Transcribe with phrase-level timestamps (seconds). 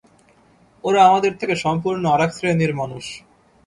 [0.83, 3.05] ওঁরা আমাদের থেকে সম্পূর্ণ আর-এক শ্রেণীর মানুষ।